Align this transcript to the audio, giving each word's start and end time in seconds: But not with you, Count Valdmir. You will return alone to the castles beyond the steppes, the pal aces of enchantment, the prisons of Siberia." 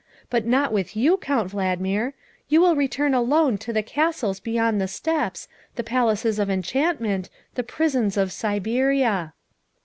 But 0.31 0.47
not 0.47 0.73
with 0.73 0.95
you, 0.97 1.15
Count 1.17 1.51
Valdmir. 1.51 2.13
You 2.49 2.59
will 2.59 2.75
return 2.75 3.13
alone 3.13 3.59
to 3.59 3.71
the 3.71 3.83
castles 3.83 4.39
beyond 4.39 4.81
the 4.81 4.87
steppes, 4.87 5.47
the 5.75 5.83
pal 5.83 6.09
aces 6.09 6.39
of 6.39 6.49
enchantment, 6.49 7.29
the 7.53 7.61
prisons 7.63 8.17
of 8.17 8.31
Siberia." 8.31 9.33